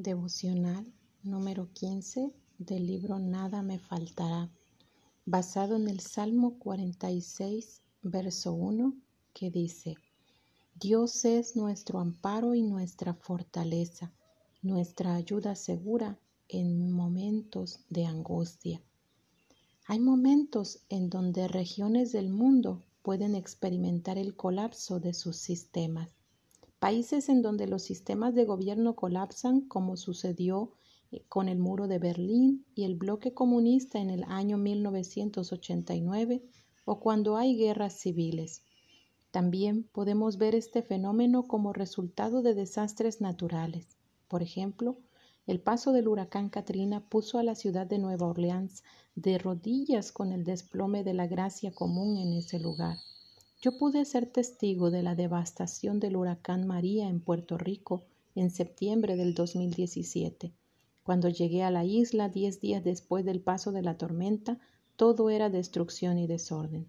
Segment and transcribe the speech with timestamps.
[0.00, 0.86] Devocional
[1.24, 4.48] número 15 del libro Nada me faltará,
[5.26, 8.94] basado en el Salmo 46, verso 1,
[9.34, 9.96] que dice,
[10.78, 14.12] Dios es nuestro amparo y nuestra fortaleza,
[14.62, 18.80] nuestra ayuda segura en momentos de angustia.
[19.88, 26.08] Hay momentos en donde regiones del mundo pueden experimentar el colapso de sus sistemas.
[26.78, 30.70] Países en donde los sistemas de gobierno colapsan, como sucedió
[31.10, 36.44] eh, con el muro de Berlín y el bloque comunista en el año 1989,
[36.84, 38.62] o cuando hay guerras civiles.
[39.32, 43.96] También podemos ver este fenómeno como resultado de desastres naturales.
[44.28, 44.98] Por ejemplo,
[45.48, 48.84] el paso del huracán Katrina puso a la ciudad de Nueva Orleans
[49.16, 52.98] de rodillas con el desplome de la gracia común en ese lugar.
[53.60, 58.04] Yo pude ser testigo de la devastación del huracán María en Puerto Rico
[58.36, 60.52] en septiembre del 2017.
[61.02, 64.60] Cuando llegué a la isla diez días después del paso de la tormenta,
[64.94, 66.88] todo era destrucción y desorden.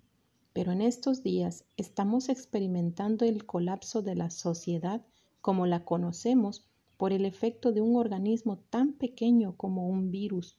[0.53, 5.03] Pero en estos días estamos experimentando el colapso de la sociedad
[5.41, 6.67] como la conocemos
[6.97, 10.55] por el efecto de un organismo tan pequeño como un virus.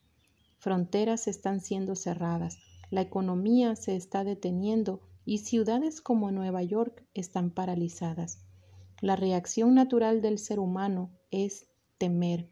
[0.58, 2.58] Fronteras están siendo cerradas,
[2.90, 8.40] la economía se está deteniendo y ciudades como Nueva York están paralizadas.
[9.00, 12.50] La reacción natural del ser humano es temer.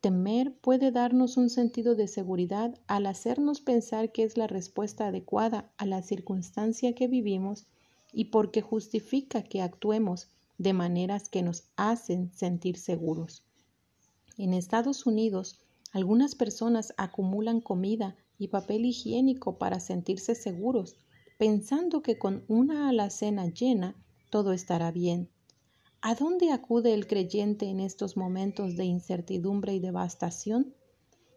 [0.00, 5.70] Temer puede darnos un sentido de seguridad al hacernos pensar que es la respuesta adecuada
[5.76, 7.66] a la circunstancia que vivimos
[8.10, 13.44] y porque justifica que actuemos de maneras que nos hacen sentir seguros.
[14.38, 15.60] En Estados Unidos,
[15.92, 20.96] algunas personas acumulan comida y papel higiénico para sentirse seguros,
[21.38, 23.96] pensando que con una alacena llena
[24.28, 25.30] todo estará bien.
[26.02, 30.74] ¿A dónde acude el creyente en estos momentos de incertidumbre y devastación?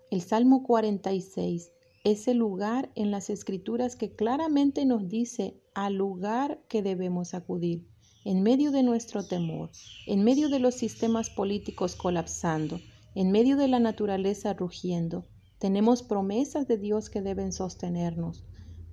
[0.10, 1.72] El Salmo 46
[2.04, 7.88] es el lugar en las escrituras que claramente nos dice al lugar que debemos acudir
[8.26, 9.72] en medio de nuestro temor,
[10.06, 12.80] en medio de los sistemas políticos colapsando,
[13.16, 15.26] en medio de la naturaleza rugiendo,
[15.62, 18.44] tenemos promesas de Dios que deben sostenernos.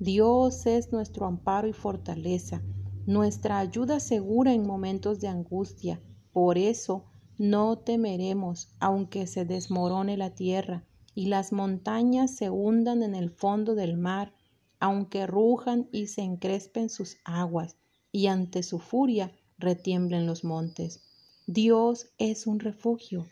[0.00, 2.62] Dios es nuestro amparo y fortaleza,
[3.04, 6.00] nuestra ayuda segura en momentos de angustia.
[6.32, 10.84] Por eso no temeremos, aunque se desmorone la tierra
[11.16, 14.32] y las montañas se hundan en el fondo del mar,
[14.78, 17.76] aunque rujan y se encrespen sus aguas
[18.12, 21.02] y ante su furia retiemblen los montes.
[21.48, 23.26] Dios es un refugio,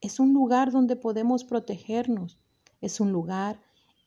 [0.00, 2.40] es un lugar donde podemos protegernos,
[2.80, 3.60] es un lugar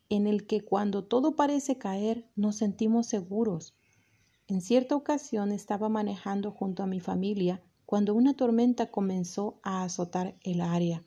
[0.09, 3.75] en el que cuando todo parece caer nos sentimos seguros.
[4.47, 10.35] En cierta ocasión estaba manejando junto a mi familia cuando una tormenta comenzó a azotar
[10.43, 11.03] el área.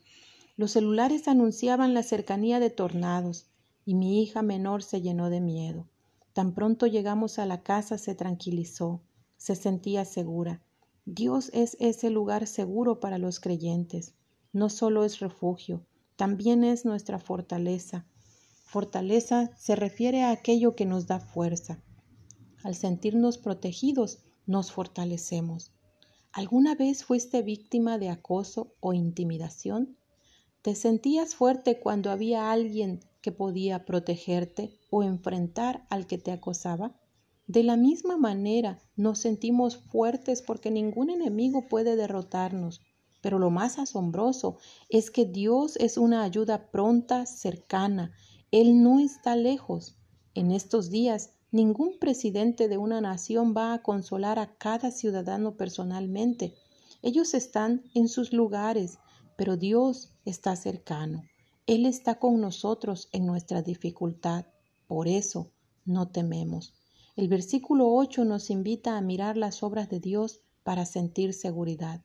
[0.57, 3.47] Los celulares anunciaban la cercanía de tornados
[3.85, 5.87] y mi hija menor se llenó de miedo.
[6.33, 9.01] Tan pronto llegamos a la casa se tranquilizó,
[9.37, 10.61] se sentía segura.
[11.05, 14.13] Dios es ese lugar seguro para los creyentes.
[14.51, 15.85] No solo es refugio,
[16.15, 18.05] también es nuestra fortaleza.
[18.71, 21.81] Fortaleza se refiere a aquello que nos da fuerza.
[22.63, 25.71] Al sentirnos protegidos, nos fortalecemos.
[26.31, 29.97] ¿Alguna vez fuiste víctima de acoso o intimidación?
[30.61, 36.95] ¿Te sentías fuerte cuando había alguien que podía protegerte o enfrentar al que te acosaba?
[37.47, 42.81] De la misma manera nos sentimos fuertes porque ningún enemigo puede derrotarnos.
[43.21, 44.57] Pero lo más asombroso
[44.89, 48.13] es que Dios es una ayuda pronta, cercana.
[48.51, 49.95] Él no está lejos.
[50.33, 56.55] En estos días, ningún presidente de una nación va a consolar a cada ciudadano personalmente.
[57.03, 58.97] Ellos están en sus lugares,
[59.37, 61.25] pero Dios está cercano.
[61.67, 64.47] Él está con nosotros en nuestra dificultad.
[64.87, 65.51] Por eso
[65.85, 66.73] no tememos.
[67.15, 72.03] El versículo 8 nos invita a mirar las obras de Dios para sentir seguridad.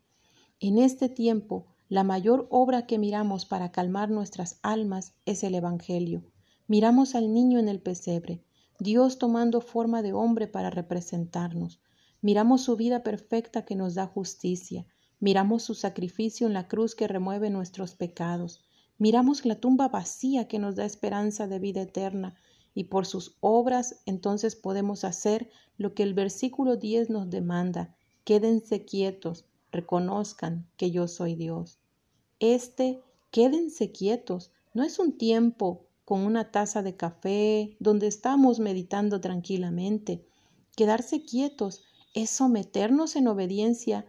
[0.60, 6.22] En este tiempo, la mayor obra que miramos para calmar nuestras almas es el Evangelio.
[6.66, 8.42] Miramos al niño en el pesebre,
[8.78, 11.80] Dios tomando forma de hombre para representarnos.
[12.22, 14.86] Miramos su vida perfecta que nos da justicia.
[15.20, 18.64] Miramos su sacrificio en la cruz que remueve nuestros pecados.
[18.96, 22.34] Miramos la tumba vacía que nos da esperanza de vida eterna
[22.74, 27.94] y por sus obras entonces podemos hacer lo que el versículo 10 nos demanda.
[28.24, 31.78] Quédense quietos, reconozcan que yo soy Dios.
[32.40, 39.20] Este quédense quietos no es un tiempo con una taza de café donde estamos meditando
[39.20, 40.26] tranquilamente.
[40.76, 41.82] Quedarse quietos
[42.14, 44.06] es someternos en obediencia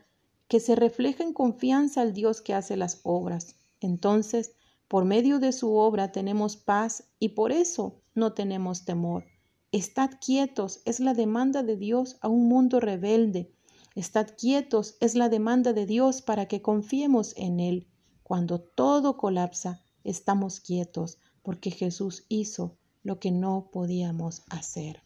[0.48, 3.56] que se refleja en confianza al Dios que hace las obras.
[3.80, 4.54] Entonces,
[4.88, 9.26] por medio de su obra tenemos paz y por eso no tenemos temor.
[9.72, 13.52] Estad quietos es la demanda de Dios a un mundo rebelde.
[13.96, 17.88] Estad quietos es la demanda de Dios para que confiemos en Él.
[18.24, 25.05] Cuando todo colapsa, estamos quietos porque Jesús hizo lo que no podíamos hacer.